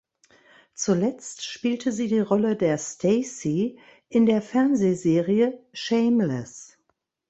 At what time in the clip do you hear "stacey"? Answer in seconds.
2.79-3.77